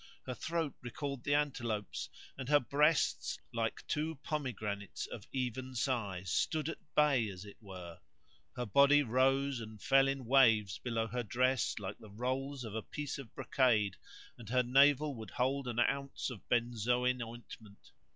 [0.25, 6.67] Her throat recalled the antelope's, and her breasts, like two pomegranates of even size, stood
[6.69, 7.97] at bay as it were,[FN#146]
[8.57, 12.81] her body rose and fell in waves below her dress like the rolls of a
[12.81, 13.97] piece of brocade,
[14.39, 17.91] and her navel[FN#147] would hold an ounce of benzoin ointment.